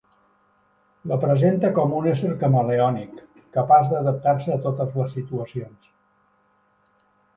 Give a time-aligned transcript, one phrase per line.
[1.11, 3.21] La presente com un ésser camaleònic,
[3.59, 5.91] capaç d'adaptar-se a totes les situacions.